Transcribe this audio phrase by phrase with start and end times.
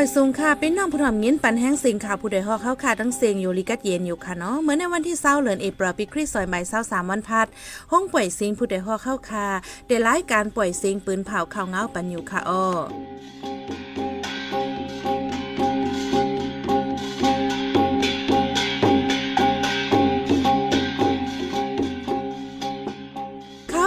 [0.00, 7.46] อยสูงค่ะเป็นน้องผู้ทำเงินปันแห้งสิงค่ะผู้ใดฮอกเข้าค่ะทั้งเสียงอยู่ลิกัดเย็นอยู่ค่ะเนาะเหมือนในวันที่เศร้าเหลือนเอปรปิคริสซอยใหม่เศร้าสามวันพัด
[7.92, 9.48] ห้องปล่อยสิงผู้ใดฮอกเข้าค่ะ
[9.86, 12.64] ได้รายการปล่อยสิงปืนเผาข่าวเงาปันอยู่ค่ะอ้อ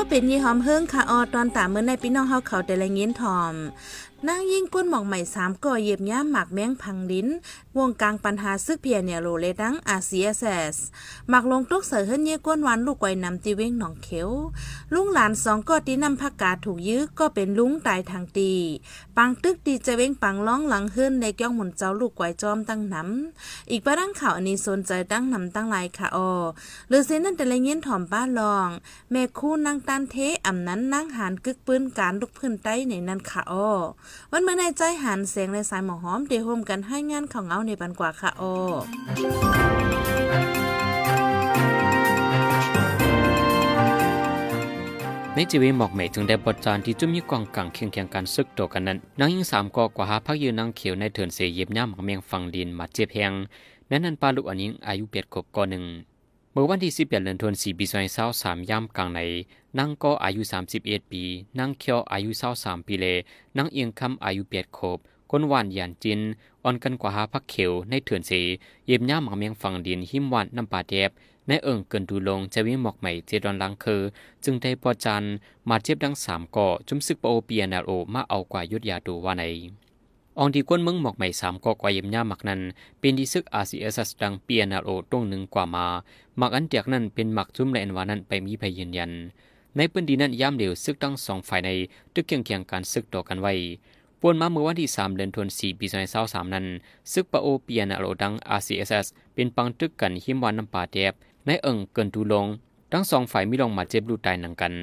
[0.10, 3.54] เป็นยี่หอมเฮิงค่ะออตอนตามเมื่อในพี่น้องเฮาเขาแต่ละเงี้ยนทอม
[4.28, 7.28] นางยิ่งก้นหมอกใหม่สามก่อเย็บย่ามหมักแมงพังลิ้น
[7.78, 10.78] วงกลางปัญหาซึกเพียเนี่ยโลเลดังอาเซียเซส
[11.30, 14.30] หมักลงตุกเสือเฮิรนเย่ก้นหวานลูกไว้นำตีเว้งหนองเขียว
[14.94, 18.52] ลุงหลานสองก็ตีนำผักกาดถูกยื้อก็เป็นลุงตายทางตี
[19.18, 26.32] ปังตึกตีจะเว้งปังร้องหลังเฮิรนในก้องหมุนเจ้าลูกไว้จอมตั้งน้ำอีกประดังข่าวอันนี้สนใจตั้งนำตั้งลายค่ะออ
[26.90, 28.70] หรือเซนั่นแต่ละเงี้ยนถ่อมบ้านลอง
[29.12, 33.72] แม่คู่นางตันเทอ่ำนั้นนั่งหานกึกปืนการลุกพื้นใต้ในนั้นค่ะออ
[34.32, 38.44] วันเมื่อในใจหันเสียงในสายหมอหอมเดโฮมกันให้งานของเอาในบันกว่าค่ะโอ
[45.36, 53.34] ในจีวีหมอกใหม่ถึงได้บทจานที่จุ่มยี่กองกังเคียงเคียงกันซึกตัวกันนั้นนางยิงสามกอกว่าหาพักยืนนางเขียวในเถินเสียเย็บย่ำกับเมียงฟังดินมาเจ็บแหง
[53.90, 55.84] นั้นนั้นปลาลูกอันยิงอายุเปียดกบกอหนึ่ง
[56.56, 59.22] เมื่อวันที่สิบเดเดือนธันวาคมปีสองพันสามย่ำกลางใน
[59.80, 61.24] นั่งก็อายุสามสิบเอ็ดปี
[61.60, 63.06] นั่งเขียวอายุเศร้าสามปีเล
[63.58, 65.00] นั่งเอียงคำอายุเปียดขบ
[65.32, 66.20] ก้นหวานยานจิน
[66.64, 68.32] อ่อนกันกว่าหาพักเขียวในเถื่อนเส
[68.88, 71.10] เย็บย่ำหมักเมียงฝั่งดินหิมหวานน้ำปลาแดบ
[71.48, 74.02] ในเอิงเกินดูลงจะวิ่งหมอกใหม่เจดอนลังคือ
[74.44, 75.24] จึงได้ปอจัน
[75.70, 79.44] มาเจ็บดังสามก่อจุมซึกปโอเปียนาโอมาเอากว่ายุดยาดูว่าใน
[80.42, 82.62] องดีก้นเมืองหมอกใหม่สามกอกวายี่ยมย่าหมักนั้น
[83.00, 85.86] เป็นดีซึกอาซีเอสดังเปียนาโอตรงหนึ่งกว่ามา
[86.38, 89.12] หมักอันเดียกนั้นเป็นหมักจุ่มแลนวานั้นไปมีพยืนยัน
[89.76, 91.70] ในพื้นที่นั้นย่ำเดียวซึกตั้งสองฝ่ายใน
[92.14, 93.54] ตึกเคียงเคียงการซึกต่อกันไว้
[94.22, 96.66] ปวนมาเมื่อวันที่สามเดือนธันวาคมปีสองพันสามนั้น
[97.12, 101.14] ซึกปะโอเปียนาโอดังอาซีเอสเป็นปังตึกกันหิมวันน้ำป่าเดบ
[101.46, 102.46] ในเอิงเกินดูลง
[102.92, 104.74] ทั้งสองฝ่ายมีลงมาเจ็บลูตายหนังกัน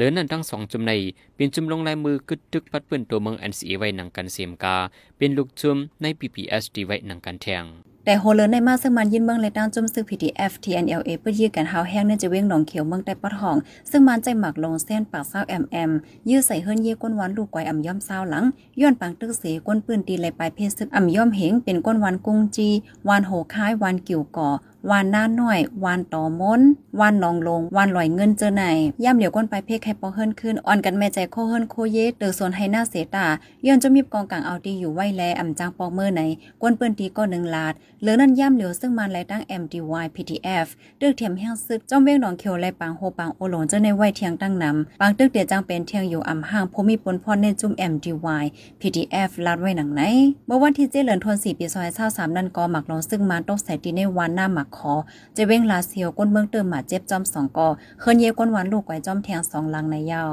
[0.00, 0.92] หลือนั่นทั้งสองจุมใน
[1.36, 4.76] เป็นจุมลงลายมือกึดตึกปัดเปื้อนตัวเมือง NCA ไว้หนังกันเสียมกา
[5.18, 7.64] เป็นลูกจุมใน PPS ดีไว้หนังกันแทง
[8.04, 13.56] แต่โฮเลอร์ในมาซึ่งมันยินเมืองและด้านจุ่มซึก PDF TNLA เพื่อยื้อกันหาแห้งในจะเว้งหนองเขียวเมืองใต้ปอดห้อง
[13.90, 15.90] ซึ่งมันใจหมักลงเส้นปากเศร้าแอมแอม
[16.28, 18.44] ยื้อใส่เฮิรนเย่ก้นวันลูกไกวอ่ำย่อมเศร้าหลัง
[18.80, 22.68] ย้อนปังตึกเสก้นปืนตีไหลปลายเพศซึกอ่ำย่อมเหงเป็นก้นวันกุ้งจี
[23.08, 24.48] วานโหค้ายวานกิ่วก่อ
[24.90, 26.60] วานหน้าน้อยวานต่อมน
[27.00, 28.64] วานนองลงวานลอยเงินเจอไหน
[29.04, 33.26] ย่ำเหลียวก้นไปเพกให้ปอเฮิรนขึ้นอ่อนกันแม่ใจโคเฮิรนโคเยเตอส่วนให้หน้าเสตา
[33.66, 36.20] ย้อนจะมีกองกลางเอาตีอยู่ไว้แลอ่ำจางปอเมื่อไหน
[36.62, 40.66] ก้นเปิ้นตีก็หนึ่งลาดเหลือนั่นย่ำเหลียวซึ่งมันไลตั้ง MDY PTF
[41.00, 48.44] ตึกเทียมแห้งซึกจ้องเว้งหนองเขียวไลปางโฮปางโอหลงเจ้าในไว้เทียงตั้งนำปางตึกเดียจังเป็นเทียงอยู่อ่ำห่างพมีปนพรในจุ่ม MDY
[48.80, 50.02] PTF ลาดไว้หนังไหน
[50.46, 54.92] เมื่อวันที่เจเหลือนทนสี่ปีซอยเศร้าสามนั่นก็หมักลงซึ่งมันตกใส่ตีในวันหน้าหมักคอ
[55.36, 57.68] จะเว้งลาเซียวก้นเมืองเติมหมาเจ็บจอมสองกอ
[58.00, 60.32] เคินเยก้นหวานลูกไว้จอมแทงสองลังในยาว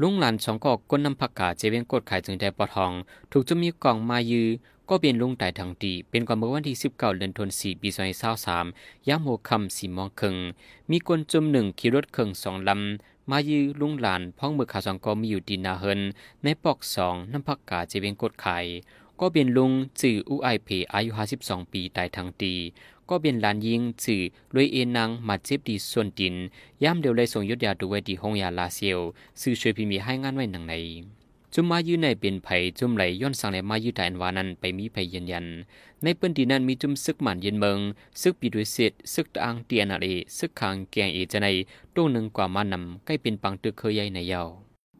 [0.00, 2.92] ลุงหลานสองกอก้นน้ำผักกาเจเว้งกดขายถึงได้ปอทอง
[3.32, 4.48] ถูกจะมีกล่องมายือ
[4.88, 7.88] ก็เป็นลุงไต่ทางตีเป็นกว่าเมื่อวันที่ 19เดือนธันวาคมปี
[8.48, 10.36] 2023ยามโมคำสี่มองครึ่ง
[10.90, 16.00] มีคนจมหนึ่งขี่รถเครื่องสองลำ มายือลุงหลานพ้องมือขาสองกอมีอยู่ดินนาเฮิน
[16.42, 18.64] ในปอกสองน้ำผักกาเจเว้งกดไขาย
[19.20, 19.70] ก็เป็นลุง
[20.00, 21.10] จื่ออุไอเพอายุ
[21.40, 22.54] 52ปีตายทางตี
[23.10, 24.22] ก็เป็นหลานยิงสื่อ
[24.54, 26.34] ลวยเอนังมาเจ็บดีส่วนดิน
[26.82, 29.00] ย่ำเดียวเลยส่งยุดยาดูไว้ดีห้องยาลาเซียว
[29.40, 30.74] สื่อช่วยพิมีให้งานไว้หนังใน
[31.54, 35.46] จุมมายืนในเป็นไผ่จุมไหลย้อนสังในมายืดแต่อันวานั้นไปมีไผ่ยืนยัน
[36.02, 37.78] ในปืนดีนั้นมีจุมซึกหมันเย็นเมือง
[38.20, 40.06] ซึกปีด้วยเศษซึกตางเตียนอะไร
[40.38, 41.46] ซึกคางแกงเอจะใน
[41.94, 44.42] ตู้หนึ่งกว่ามานำใกล้เป็นปังตึกเคยใหญ่ในเยา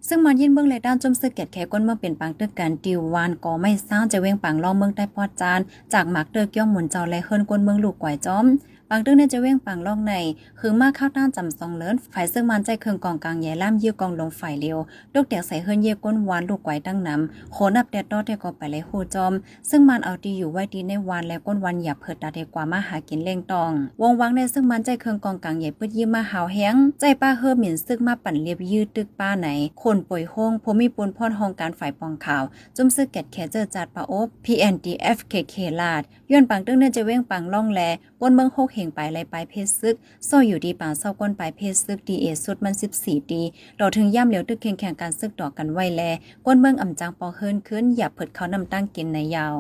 [0.08, 5.60] ซึ่งมันยินเบื้องเลยด้านจมซึกเกตแขก้นเมื่อเป็นปังเตือกันดิววานก็ไม่สร้างจะเว้งปังล่องเมืองได้พอดจาน
[5.92, 10.14] จากหมักเตือเกี้ยวหมุนเจ้าและเฮิรนก้นเมืองลูกก่อยจอมางตึงเนี่ยจะเว้งปังล่องใน
[10.60, 14.78] คือมาเข้าต้านจำซองเลินฝ่ายซึ่งมันใจเครื่องกองกลางใหญ่ล่ามเยี่ยกองลงฝ่ายเลียว
[15.14, 19.32] ลูกแตกใส่เฮิรนเยี่ยก้นวานลูกไกวตั้งนำโคนับแดดดอดได้ก็ไปเลยโหจอม
[19.70, 29.48] ซึ่งมันเอาดีอยู่ไว้ดีในวานและก้นวันหยับเพิดตาเดกว่ามาหากินเล่งตอง วงวังในซึ่งมันใจเครื่องกองกลางใหญ่ปืดยิ้มมาหาวแห้งใจป้าเฮือหมิ่นซึ่งมาปั่นเรียบยืดตึกป้าไหน
[29.82, 32.42] คนป่วยห้องผมมีปนพ่อนห้องการฝ่ายปองข่าว
[32.76, 34.12] จุ่มซึกแกดแคเจอจัดปาโอ
[34.44, 37.80] PNDFKK ลาดย้อนปังตึงเนี่ยจะเว้งปังล่องแล
[38.20, 39.96] ก้นเมืองโฮกเหงไปไลไปเพศซึก
[40.28, 43.42] ซ่อยู่ดีป่าเศร้าก้นปลายเพศซึกดีเอสุดมัน 14ดี
[43.80, 46.02] ดอกถึงย่ำเหลียวตึกแข่งแข่งการซึกดอกกันไว้แล
[46.46, 49.54] ก้นเมืองอ่ำจังปอเฮินขึ้นอย่าเผิดเขานำตั้งกินในยาว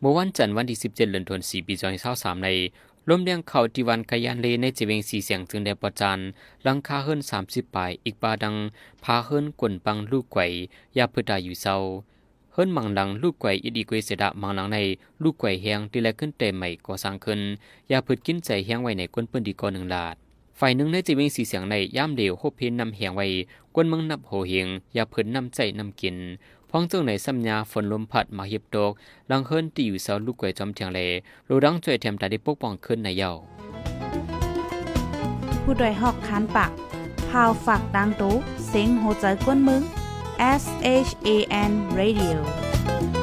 [0.00, 1.74] เมื่อวันจันทร์วันที่ 17เดือนธันวาคมปี
[2.08, 2.48] 2023ใน
[3.08, 6.18] ลมเลียงเขาที่วันกายันเลในจีเวงสีเสียงจึงได้ประจัน
[6.66, 8.54] ลังคาเฮิรน30ปลายอีกปาดัง
[9.04, 10.40] พาเฮิรนกวนปังลูกไกว
[10.96, 11.76] ยาเพื่อดาอยู่เศร้า
[12.56, 14.78] เฮิรนมังลังลูกไกวอีดีกวยเสดะมังลังใน
[15.22, 17.40] ลูกไกวแหงที่แลขึ้นเต็มใหม่ก่อสร้างขึ้น
[17.88, 20.14] อย่าพืดกินใจแหงไว้ในก้นเปิ้นดีก่อหนึ่งลาด
[20.58, 23.26] ฝ่ายหนึ่งในจีเวงสีเสียงในย่ามเดียวโคเพนนำแหงไว้
[23.74, 26.16] กวนเมืองนับโหเฮงอย่าเพิ่นนำใจนำกิน
[26.70, 28.92] พ้องเจ้าในสัญญาฝนลมพัดมาเหียบตก
[29.30, 31.00] ลังเฮิรนตีอยู่เสาลูกไก่จอมเทียงเล
[31.48, 33.30] รูดังช่วยแถมตาได้ปกป้องขึ้นในเยา
[35.62, 36.70] ผู้ดยหอกคานปาก
[37.28, 38.34] พาวฝากดังตู้
[38.66, 39.82] เสียงโหใจกวนมึง
[40.38, 43.15] S H A N Radio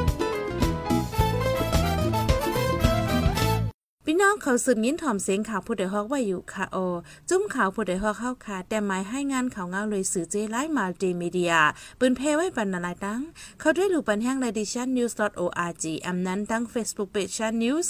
[4.07, 6.77] พี่น้องเขาสืบยินถ่อมเสียงข่าวผู้ใดฮอกไว้อยู่ค่ะโอ
[7.29, 11.53] จุ้มข่าวผู้ใดฮอกเข้าค่ะ แต่หมายให้งานข่าวเงาเลยสื่อเจไลมาลติมีเดีย
[11.99, 13.21] ปืนเพไว้บรรณาลายตั้ง
[13.59, 15.13] เขาด้วยหลูปันแห้ง radition news
[15.43, 17.87] org อำนั้นตั้ง Facebook page ชัน news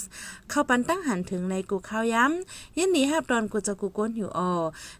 [0.49, 4.53] เข้าปันตั้งหันถึงในกูข่าวย้ำยันหนี้ฮับตอนกูจะกูก้นอยู่ออ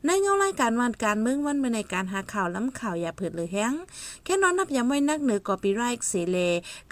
[0.05, 3.73] ในเงารายการวันการเมืองวันเมื่อในการหาข่าวล้ำข่าวอย่าเผิดเลยแห้ง
[4.23, 6.37] แค่นอนนับย้ำไว้นักเหนือกอปีไรค์เสเล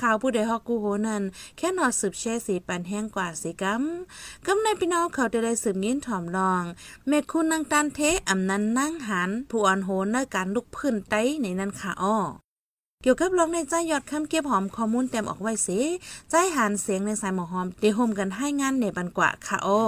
[0.01, 1.23] ข่าวผู้ใดฮอกกูโหนัน
[1.57, 3.83] แค่นอนสืบแช่สีปันแห้งกว่าสีกัม
[4.45, 6.63] กำในพี่น้องเขาจะได้สืบยินถ่อมลอง
[7.07, 12.17] เมคุณนางตันเทอำนันนั่งหันผู้อ่อนโหนในการลุกพื้นไต้ในนั้นค่ะอ้อ
[13.03, 15.79] เกี่ยวกับลองในใจยอดคำเก็บหอมข้อมูลเต็มออกไว้เสิ
[16.29, 19.81] ใจหันเสียงในสายหมอหอมเดโฮมกันให้งานในบันกว่าค่ะอ้อ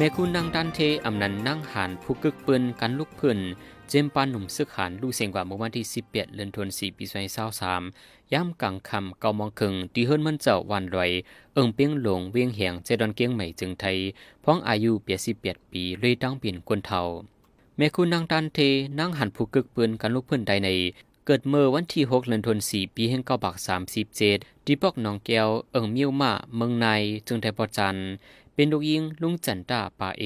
[0.00, 3.38] แม่คุณนางดันเทอำนันนั่งหันผู้กึกปืนกันลุกพื้น
[3.88, 7.04] เจมปานหนุ่มซึกหันลูเสียงกว่าเมื่อวันที่11เดือนธันวาคมปี
[7.68, 11.10] 2023ย่ำกลางคำเกามองคึงที่เฮิรนมันเจ้าวันรอย
[11.54, 13.96] เอิงเปียงหลงเวียงแหงเจดอนเกียงใหม่จึงไทย
[14.44, 17.02] พ้องอายุเปีย18ปีเลยตั้งเปลี่ยนคนเฒ่า
[17.76, 18.58] แม่คุณนางดันเท
[18.98, 20.68] นั่งหันผู้กึกปืนกันลุกพื้นใดใน
[21.26, 23.54] เกิดเมื่อวันที่ 6เดือนธันวาคมปีแห่งเก้าบัก
[24.10, 26.86] 37ที่ปอกหนองแก้ว เอิงเมียวมาเมืองใน
[27.26, 27.96] จึงไทยปอจัน
[28.58, 30.24] เป็นลูกยิงลุงจันตาป่าเอ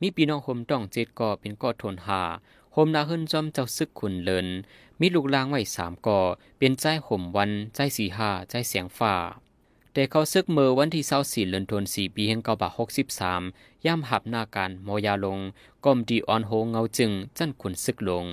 [0.00, 2.22] มีพี่น้องโฮมต้องเจ็ดก่อเป็นก่อทนหา
[2.72, 4.46] โฮมนาเฮินจอมเจ้าซึกขุนเลิน
[5.00, 6.20] มีลูกลางไว้สามก่อ
[6.58, 9.14] เป็นใจห่มวัน ใจสีหาใจเสียงฝ่า
[9.92, 13.42] แต่เขาซึกเมื่อวันที่เศร้าสี่เลือนทนสี่ปีแห่งเก้าบาหกสิบสาม
[13.86, 15.38] ย่ำหับหน้าการมอยาลง
[15.84, 18.26] กอมดีออนโฮเงาจึง จันขุนซึกลง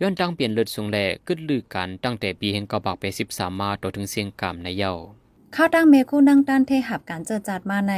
[0.00, 5.17] ย้อนตั้งเปลี่ยนเลือดสูงแหล่กึดลือกันตั้งแต่ปีแห่งเก้าบาไปสิบสามมาต่อถึงเสียงกามในเย้า
[5.56, 7.94] ข้าวตั้งเมคู่นั่งด้านเทหับการเจอจัดมาใน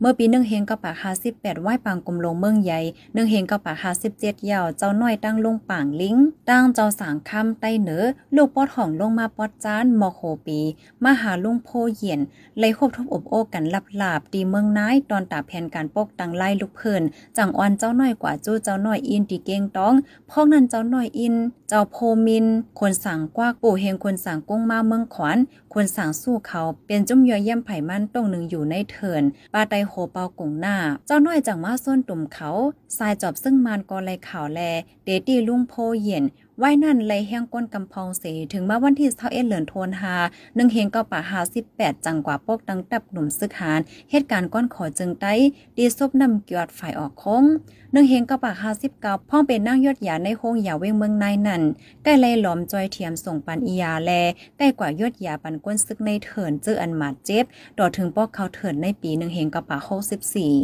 [0.00, 2.80] เมื่อปีหนึ่งเฮงกับปากฮาสิบแปดไหวปางกลมลงเมืองใหญ่
[3.14, 6.16] หนึ่งเฮงกับปากฮาสิบเจ็ดยาวเจ้าน้อยตั้งลงป่างลิง
[6.50, 8.02] ตั้งเจ้าสางคำใต้เหนือ
[8.36, 10.60] ลูกปอดห่องลงมาปอดจานมอโคปี
[11.04, 12.20] มาหาลุงโพเหียน
[12.58, 17.02] เลยคบทบอบโอกันลับหลาบตีเมืองน้ายตอนตาแผ่นการปกตังไล่ลูกเพิ่น
[17.36, 19.94] จังอ่อนเจ้าน้อยกว่าจู้เจ้าน้อยอินตีเก่งต้อง
[20.30, 21.34] พ่องนั้นเจ้าน้อยอิน
[21.68, 21.96] เจ้าโพ
[22.26, 22.46] มิน
[22.80, 25.38] คนสั่งกว้าปู่เฮงคนสั่งกุ้งมาเมืองขวาน
[25.74, 29.22] คนสั่งสู้เขาเป็นจุ่มยอเยี่ยมไผ่มันตรงหนึ่งอยู่ในเถิน
[29.54, 30.76] ปาไตโหเปากงหน้า
[31.06, 32.50] เจ้าน้อยจังมาส้นตุ่มเขา
[32.96, 34.60] ทรายจอบซึ่งมานกอไลข่าวแล
[35.04, 36.24] เดตี้ลุงโพเย็น
[36.58, 40.14] ไว้นั่นเลยแห้งก้นกำพองเสถึงมาวันที่เท่าเอ็ดเหลือนโทนหา
[40.56, 43.80] หนึ่งเฮงก็ป่าหาสิบแปดจังกว่าปกดังตับหนุ่มซึกหาน
[44.10, 45.34] เหตุการณ์ก้อนขอจึงไต้
[45.76, 47.44] ดีซบนำเกียดฝ่ายออกคง
[47.92, 51.62] หนึ่งเฮงก็ป่าหาสิบเก้าพ่องเป็นนั่งยอดยาในโฮงยาเวงเมืองนายนั่น
[52.02, 54.10] ใกล้เลยหลอมจอยเทียมส่งปันอียาแล
[54.58, 57.44] ใกล้กว่ายอดยาปันก้นซึกในเถินเจออันหมาดเจ็บ
[57.78, 60.54] ดอถึงปอกเขาเถินในปีหนึ่งเฮงก็ป่าหกสิบสี่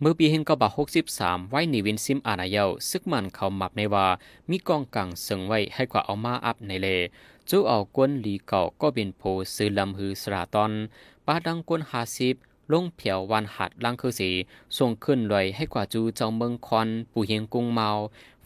[0.00, 4.06] เมื่อปีเฮงกบาหกสิบสามไว้ในวินซิมอานาเยาซึกมันเขามับในว่า
[4.50, 6.88] มีกองกังเสงไว้ให้กว่าเอามาอัพในเล
[7.48, 9.22] จูเอากวนลีเก่าก็เป็นโพ
[9.54, 10.72] ซื้อลำฮือสราตอน
[11.26, 12.34] ป้าดังกวนหาสิบ
[12.72, 14.30] ลงเผียววันหัดลังคือสี
[14.76, 17.88] ส่งขึ้นลอยให้กว่าจูเจ้าเมืองคอนปู่เฮียงกุ้งเมา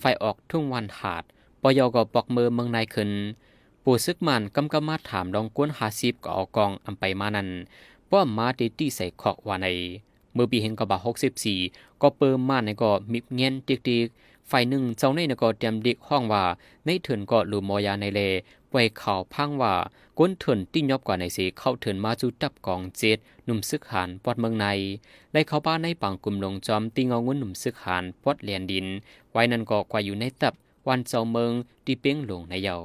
[0.00, 1.22] ไฟออกทุ่งวันหัด
[1.62, 3.10] ปยก็ปอกมือเมืองนายขึ้น
[3.84, 7.48] ปู่ซึกมันกำกำมาถามลองกวนหาสิบก็เอากองอำไปมานั้น
[8.10, 9.68] ป้อมมาตีตีใส่ขอกว่าใน
[10.34, 11.60] เมื่อปีเห็นกบาหกสิบสี่
[12.02, 14.06] ก็เปิมมาในก็มิบเงี้ยนติกติก
[14.50, 16.44] ฝ่ายหนึ่งเจ้าในก็เตรียมดิกห้องว่า
[16.84, 18.20] ในเถินก็หรือมอยาในเล
[18.70, 19.74] ปวยข่าวพังว่า
[20.18, 24.66] ก้นเถินติ้งยอบกว่าในสีเข้าเถินมาจูตับกองเจ็ดหนุ่มซึกหานปอดเมืองใน
[25.32, 28.86] ไล่เข้าบ้านในปังกลุ่มลงจอมติ้งาเงินหนุ่มซึกหานปอดเลียนดิน
[29.30, 30.54] ไว้นั่นก็กว่าอยู่ในตับ
[30.88, 31.52] วันเจ้าเมือง
[31.84, 32.76] ที่เป้งลงในเยา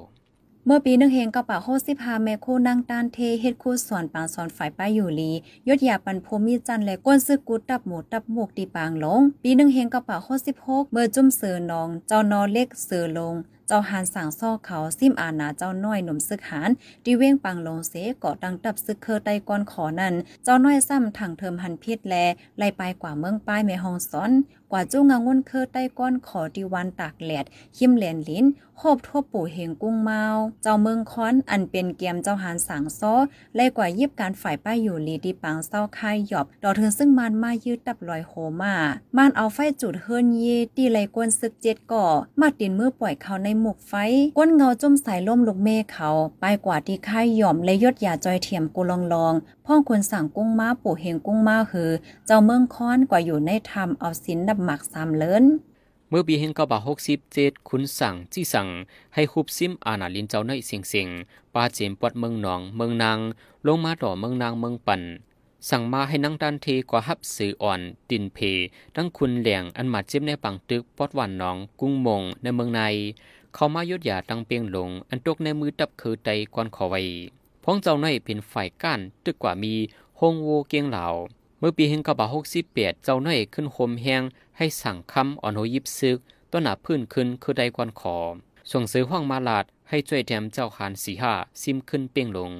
[0.67, 5.31] เมื่อปีหนึ่งเฮงกระเป๋าโฮสิพาแม่คู่นั่งต้านเทเฮ็ดคู่สอนปางสอนฝ่ายป้ายอยู่ลี
[5.67, 13.35] ยศยาปันพมีจันและก้นซึกกูตับหมูตับหมกตีปางหลง ปีหนึ่งเฮงกระเป๋าโฮสิบหกเมื่อจุ่มเสือนองเจ้านอเล็กเสือลง
[13.67, 16.69] เจ้าหานสั่งซ่อเขาซิมอานาเจ้าน้อยหนุ่มซึกหาน
[17.05, 17.93] ดีเว้งปังลงเส
[18.23, 22.15] กาะดังตับซึกเคอไตก้อนขอนั่นเจ้าน้อยซ้ำถังเทิมหันพิษแล
[22.57, 24.31] ไล่ไปกว่าเมืองป้ายแม่ฮองสอน
[24.71, 27.45] กว่าจู้งางวนเคอใต้ก้อนขอดีวันตากแหลด
[27.77, 28.45] ขิมแหลนลิ้น
[28.77, 30.23] โคบทั่วปู่เหงกุ้งเมา
[30.63, 33.13] เจ้าเมืองค้อนอันเป็นเกียมเจ้าหานสางซ้อ
[33.55, 38.75] ไล่กว่าเยิบการฝ่ายป้ายอยู่ลีดีปังเศร้าคายหยอบดอเถึงซึ่งมันมายืดตับลอยโหมา
[39.17, 40.45] มันเอาไฟจุดเฮิรนเย
[40.75, 42.05] ตีไลกวนซึกเจ็ดก่อ
[42.39, 43.93] มาตินมือปล่อยเขาในหมกไฟ
[44.37, 46.09] ก้นเงาจุ่มสายล่มลูกเมฆเขา
[46.41, 49.33] ไปกว่าที่ค่ายหย่อมและยดยาจอยเทียมกุลองลอง
[49.65, 51.89] พ่องคนสั่งกุ้งมาปู่เหงกุ้งมาคือ
[52.25, 55.45] เจ้าเมืองค้อนกว่าอยู่ในธรรมเอาสินดับหมักสามเลิน
[56.09, 58.67] เมื่อปีเฮงเก้าบาหกสิบเจ็ดคุณสั่งจี้สั่ง
[59.13, 61.07] ให้คุบซิมอาณาลินเจ้าในเสียงเสียง
[61.53, 63.19] ปาเจมปอดเมืองหนองเมืองนาง
[63.67, 65.01] ลงมาต่อเมืองนางเมืองปัน
[65.69, 68.37] สั่งมาให้นั่งด้านเทกว่าฮับสื่ออ่อนตินเพ
[68.95, 72.81] ทั้งคุณเหลียงอันมาเจ็บในปังตึกปอดหวานหนองกุ้งมงในเมืองใน
[73.57, 77.01] เขามายดยาตั้งเปียงหลง อันตกในมือตับคือไตก่อนขอไว้
[77.63, 79.73] พ้องเจ้าในเป็นฝ่ายก้านตึกกว่ามี
[80.19, 81.05] ฮงโวเกียงเหล่า
[81.59, 84.23] เมื่อปีเฮงกระบาหกสิบเปียดเจ้าในขึ้นโคมแห้ง
[84.57, 86.17] ให้สั่งคำอ่อนโหยิบซึก
[86.51, 88.17] ต้นหนาพื้นขึ้นคือได้กวนขอ
[88.71, 92.51] ส่งซื้อห้องมาลาดให้ช่วยแถมเจ้าขานสีห้าซิมขึ้นเปียงหลง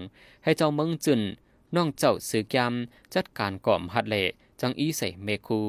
[0.44, 1.22] ให้เจ้าเมืองจุน
[1.76, 2.74] น้องเจ้าสือกยาม
[3.14, 4.24] จัดการก่อมหัดเละ
[4.62, 5.62] จังอีใส่เมคู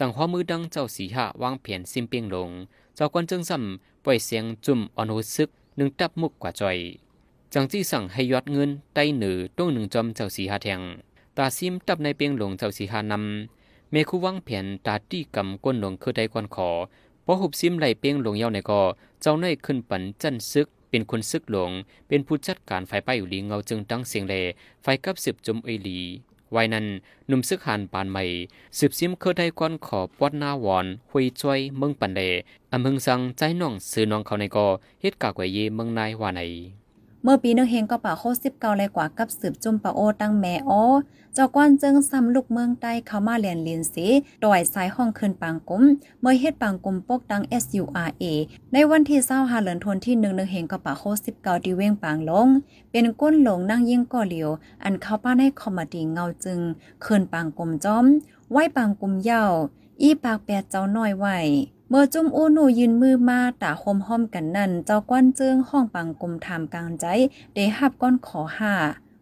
[0.00, 2.50] จังหัวมือดังเจ้าสีห้าวางแผนซิมเปียงหลง
[2.96, 6.78] เจ้ากวนจึงซ้ำปล่อยเสียงจุ่มอ่อนโหซึกหนึ่งตับมุกกว่าจอย
[7.52, 10.80] จังจี้สั่งให้ยอดเงินใต้หนือต้องหนึ่งจอมเจ้าสีหาแทง
[11.36, 16.68] ตาซิมตับในเปียงหลงเจ้าสีหานำเมคูวางแผนตาตี้กำก้นหลงคือได้กวนขอ
[17.24, 18.80] พอหุบซิมไหลเปียงหลงเย้าในก็
[19.22, 21.70] เจ้าในขึ้นปันจันซึก เป็นคนซึกหลง
[22.08, 24.34] เป็นผู้จัดการไฟป้ายอยู่ลีเงาจึงตั้งเสียงเล
[24.82, 26.00] ไฟกับสืบจมเอลี
[26.56, 26.86] วัยนั้น
[27.26, 28.24] หนุ่มซึกหานปานใหม่
[28.78, 32.20] สืบซิมเคยได้ก้อนขอปวดหน้าวอนหุยจ้อยเมืองปันเล
[32.72, 34.66] อำเภอสังใจน้องซื้อน้องเขาในกอ
[35.00, 36.40] เฮ็ดกากไว้เยเมืองนายว่าใน
[37.22, 40.82] เมื่อปีนึงเฮงก็ป่าโคสิบเกาเลยกว่ากับสืบจุ่มปะโอตั้งแม่อ้อ
[41.34, 44.06] เจ้ากวนจึงซ้ำลูกเมืองใต้เข้ามาเรียนเรียนสี
[44.44, 45.82] ดอยสายห้องคืนปางกุม
[46.20, 48.24] เมื่อเฮ็ดปางกุมปกดัง SURA
[48.72, 52.48] ในวันที่เศร้าหาเหลือนทนที่หนึ่งนึงเฮงก็ป่าโคสิบเกาดีเว้งปางลง
[52.90, 54.50] เป็นก้นหลงนั่งยิ่งก่อเหลียว
[54.84, 56.60] อันเข้าป้าในคอมมาดีเงาจึง
[57.04, 58.04] คืนปางกุมจอม
[58.50, 59.42] ไหวปางกุมเย้า
[60.02, 61.26] อีปากแปดเจ้าน้อยไหว
[61.90, 67.06] เมื่อจุ้มอู้หนูยืนมือมาตาโฮมห้อมกันนั่น เจ้าก้อนเจิงห้องปังกลมทามกลางใจ
[67.54, 68.74] เดหับก้อนขอห้า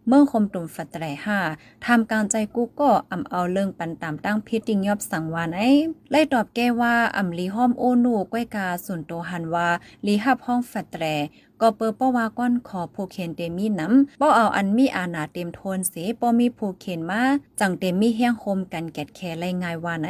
[0.08, 1.38] เมื่อคมตุ่มฝัดแตรห้า
[1.84, 5.70] ทำกลางใจกูก็อำเอาเรื่องปันตามตั้งพิติงยอบสังวานไอ้
[6.10, 9.68] ไล่ตอบแก้ว่าอำลีห้อมโอหนูก้อยกาส่วนโตหันว่า
[10.06, 11.04] ลีหับห้องฝัดแตร
[11.60, 17.22] ก็เปิดป้อว่าก้อนขอผูกเขนเตมีน้ำป้อเอาอันมีอาณาเต็มโทนเสป้อมีผูกเขนมา
[17.60, 20.08] จังเตมีเฮียงคมกันแกดแคไรง่ายว่าไหน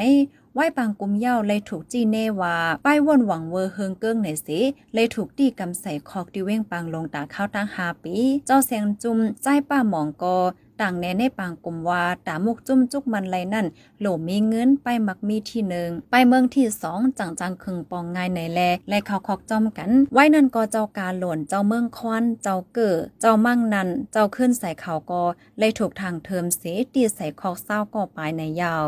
[0.57, 4.61] ไหว้ปางกุมเย้าเลยถูกจี้เน่ว่าป้ายว่นหวังเวอร์เฮิงเกิ้งไหนสิ
[4.95, 8.15] เลยถูกตีกำใส่คอกดิเว้งปางลงตาข้าวตั้งหาปี
[8.47, 10.37] เจ้าแสงจุมใจป้าหมองกอ
[10.81, 13.67] ต่างแน่ในปางกุมว่าตามุกจุ้มจุกมันไรนั่น
[14.01, 25.23] โหลมีเงินไปมักมีที่หนึ่งไปเมืองที่สองจังจังคึงปองง่ายในแลและเขาคอกจอมกัน ไว้นั่นก็เจ้าการหล่นเจ้าเมืองคอนเจ้าเก๋อเจ้ามั่งนันเจ้าขึ้นใส่เขาก็
[25.59, 26.63] เลยถูกทางเทิมเส
[26.95, 28.87] ตีใส่คอกเศร้าก็ไปในยาว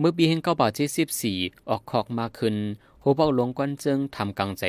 [0.00, 1.38] เมื่อปีเฮงเก้าบาทเจ็ดสิบสี่
[1.68, 2.56] ออกคอกมาขึ้น
[3.00, 4.64] โหเบาหลงกวนเจิงทำกลางใจ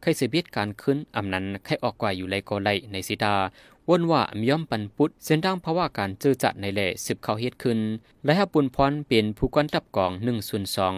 [0.00, 3.34] ใครเสียบียดการขึ้นอำนั้นใครออกกว่าอยู่ไรก็ไลในสิดา
[3.88, 7.78] ว่นว่าอำย่อมปันปุดเส้นทางภาวะการเจอจัดในแหล่สิบเขาเฮ็ดขึ้น
[8.24, 10.94] และฮับปุนพรเป็นผู้กวนตับกองหนึ่งส่วนสอง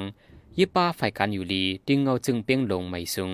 [0.59, 3.33] ยิป้าฝ่ายการอยู่ลีดึงเงาจึงเปียงลงไม่สูง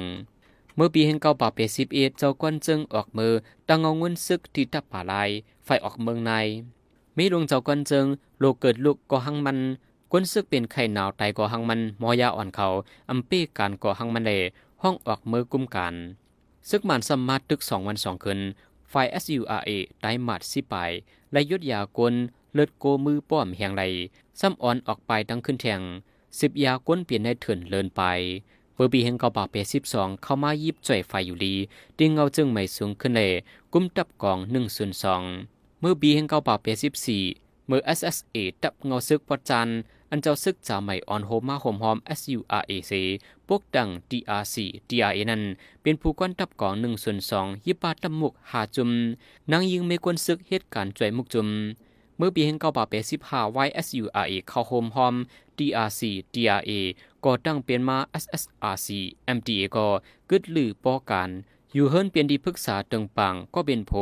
[0.74, 3.32] เมื่อปีเฮงเก้าบาทเปสิบเอ็ดเจ้ากวนเจิงออกมือ
[3.68, 5.30] ตั้งเงาเงินซึกที่ตับป่าลาย
[5.66, 6.32] ฝ่ายออกเมืองใน
[7.16, 8.06] มีดวงเจ้ากวนเจิง
[8.40, 9.58] โลกเกิดลุกก็หังมัน
[10.14, 12.66] กวนซึกเป็นไข่หนาวไตก่อหังมันมอยาอ่อนเขา
[13.10, 14.32] อำปี้การก่อหังมันเล
[14.82, 15.94] ห้องออกมือกุมการ
[16.68, 18.40] ซึกมันสมาตึกสองวันสองคืน
[18.92, 19.70] ฝ่าย SURA
[20.02, 20.74] ได้หมัดสิไป
[21.32, 22.14] และยุดยากล
[22.54, 23.82] เลือดโกมือป้อมแหงไร
[24.40, 25.80] ซ้ำอ่อนออกไปดังขึ้นแทง
[26.40, 28.02] สิบยากลเปลี่ยนในเถื่อนเลินไป
[28.74, 31.54] เวอร์บีเฮงเกาบาเปสิบสองเข้ามายิบจ่อยไฟอยู่ดี
[31.98, 33.30] ดิงเงาจึงไม่สูงขึ้นเลย
[33.72, 35.22] กุมตับกองหนึ่งส่วนสอง
[35.80, 37.22] เมื่อบีเฮงเกาบาเปสิบสี่
[37.66, 39.68] เมื่อ SSA ตับเงาซึกปัจจัน
[40.14, 42.92] อันเจ้าซึกจาใหม่ออนโฮมาโฮมหอม SURAC
[43.48, 44.56] พวกดัง DRC
[44.88, 45.42] DRA นั้น
[45.82, 48.90] เป็นผู้กวนตับกองหนึ่งส่วนสองยิบาตำมุกหาจุม
[49.52, 51.48] นางยิงไม่กวนซึกเหตุการณ์จ่วยมุกจุม
[52.16, 55.14] เมื่อปีเฮงเก้าบาเปสิบห้า YSURA เข้าโฮมหอม
[55.58, 56.00] DRC
[56.34, 56.70] DRA
[57.24, 58.88] ก็ตั้งเปลี่ยนมา SSRC
[59.36, 59.86] MTA ก็
[60.30, 61.30] กึดลือป้อการ
[61.74, 63.92] อยู่เฮิรนเปลี่ยนดีปรึกษาตึงปังก็เป็นโพ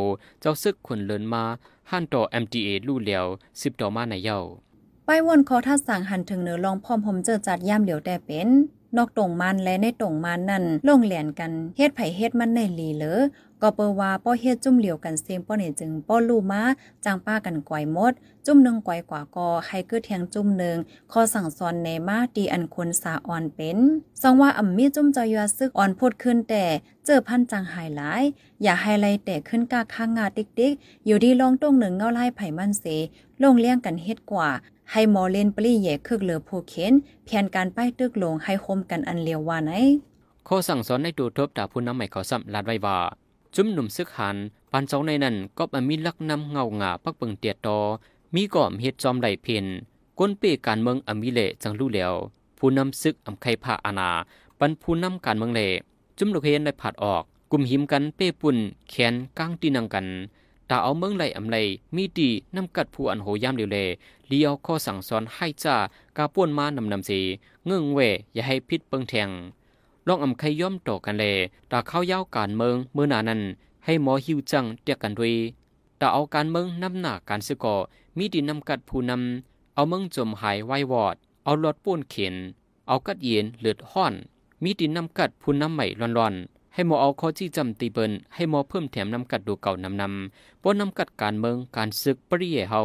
[0.41, 1.45] เจ้าซึกคนเลินมา
[1.91, 3.27] หันต่อ MTA ลู่เหลียว
[3.61, 4.41] สิบต่อมาในเย้า
[5.13, 8.49] ไปวนขอท่าสั่งหันถึงเนื้อลองพร้อมผมเจอจัดย่ามเหลียวแต่เป็น
[8.97, 13.21] นอกตรงมันและในตรงมันนั่นลงเหลนกันเฮ็ดไผเฮ็ดมันในลีเหลอ
[13.63, 16.63] ก็เปว่าป้อเฮ็ดจุ่มเหลียวกันเสียงป้อเนี่ยจึงป้อลู่มา
[17.05, 18.13] จางป้ากันก่อยมด
[18.47, 20.77] จุ่มหนึงก่อยกว่าก็ให้เกิดแทงจุ่มหนึง
[21.13, 23.79] ข้อสั่งสอนในมาตีอันคนสาอ่อนเป็น
[24.23, 26.65] สองว่าอ่ำมีจุ่มจอยาซึกอ่อนพดขึ้นแต่
[27.05, 28.23] เจอพันจังหายหลาย
[28.63, 32.85] อย่าให้ไลแต่ขึ้นกาข้างงาติ๊กๆอยู่ดีลองตรงหนึ่งเงาไล่ไผ่มันเส
[33.43, 34.49] ลงเลี้ยงกันเฮ็ดกว่า
[34.93, 36.93] ให้หมอเล่นปลี่แย่คึกเหลือผู้เข็น
[37.25, 39.73] เพียนการป้ายตึกลงให้คมกันอันเลียวว่าไหน
[40.49, 42.97] ข้อสั่งสอนในดูทบดาผู้นำใหม่เขาซ้ำลาดไว้ว่า
[43.55, 44.37] จุ่มหนุ่มซึกหัน
[44.73, 47.79] ปานเจ้าในนั้นก็บมีลักนำเงาหงาปักเปิงเตียดตอ
[48.35, 49.65] มีก่อมเฮ็ดจอมไหลเพน
[50.19, 52.13] ก้นเป้การเมืองอมิเลจังรู้แล้ว
[52.59, 54.11] ผู้นำซึกอำไคพาอาณา
[54.59, 55.61] ปันผู้นำการเมืองเล
[56.19, 58.57] จุ่มลูกเฮนได้ผาดออก กลุ่มหิมกันเป้ปุ่น
[58.91, 60.07] แขนก้างตีนังกัน
[60.71, 61.57] ตาเอาเมืองไหลอำไล
[61.95, 63.79] มีดีนำกัดผู้อันโหยามเดียวเล
[64.29, 65.77] เลียวข้อสั่งสอนให้จ้า
[66.17, 67.21] กาป่วนมานำนำสี
[67.67, 67.99] เงื่งเว
[68.35, 69.29] อย่าให้พิษเปิงแทง
[70.13, 71.25] ลองอำไขย่อมต่อกันแล
[71.71, 73.41] ตาเข้ายาวการเมืองเมื่อนานั้น
[73.85, 75.35] ให้หมอหิวจังเตียกกันด้วย
[76.01, 77.77] ตาเอาการเมืองนำหน้าการสึกอ
[78.17, 82.35] มีดินนำกัดผู้นำเอาเมืองจมหายไว้วอด เอาลอดป้วนเข็น
[82.89, 84.15] เอากัดเย็นเลือดห้อน
[84.63, 85.87] มีดินนำกัดผู้นำใหม่
[86.19, 92.81] ร้อนๆ ให้หมอเอาข้อที่จำตีเบินให้หมอเพิ่มแถมนำกัดดูเก่านำนำป้นนำกัดการเมืองการศึกปริเยเฮา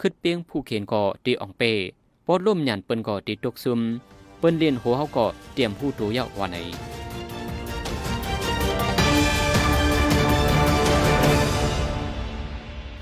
[0.00, 1.72] ขึ้นเปียงผู้เขียนก่อตีอ่องเป้
[2.26, 3.80] ป้ล่มหยันเปิ้นก่อตีตกซุม
[4.40, 6.58] เปิ้นเรียนหัวเฮาก็เตรียมผู้ตัวยาวว่าไหน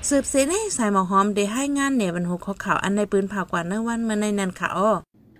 [0.09, 4.91] สืบเสนให้สายหมอหอมได้ให้งานเหนวันหกข้อข่าวอันในปืนผ่ากว่าเนื้อวันเมื่อในนันค่ะอ้อ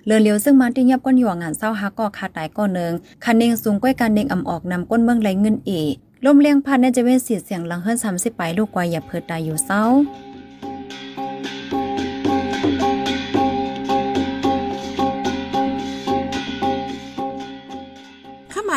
[0.06, 2.92] เรือเลียวซึ่งมันที่ยับก้นหยวงงานเศร้าฮักก็ขาดตายก้อนหนึ่ง
[3.24, 5.72] คันเนงสูงก้อยการเนงอ่ำออกนำก้นเมืองไหลเงินเอ
[6.26, 9.84] ลมเลียงพันในจะเว้นเสียเสียงหลังเฮิรนสามสิบไปลูกกวายอย่าเพิดตายอยู่เศร้า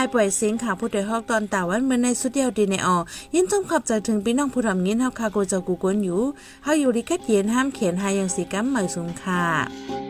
[0.02, 2.96] ายปล่อยเสียงข่าวผู้ใดฮอกตอนตาวันเมื่อในสุดเดียวดีในออ
[3.34, 6.20] ยินจมขับใจถึงพี่น้องผู้ทำงินเฮาคาโกเจ้ากูกวนอยู่
[6.64, 10.01] เฮาอยู่ริกัดเย็นห้ามเขียนหายังสีกัมใหม่สูงค่ะ